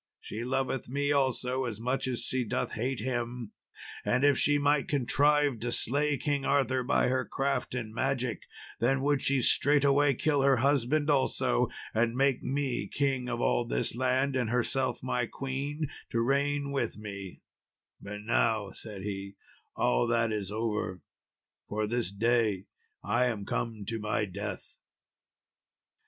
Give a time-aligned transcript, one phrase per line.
[0.19, 3.51] She loveth me also as much as she doth hate him;
[4.03, 8.41] and if she might contrive to slay King Arthur by her craft and magic,
[8.79, 13.63] then would she straightway kill her husband also, and make me the king of all
[13.63, 17.41] this land, and herself my queen, to reign with me;
[18.01, 19.35] but now," said he,
[19.75, 21.03] "all that is over,
[21.69, 22.65] for this day
[23.03, 24.79] I am come to my death."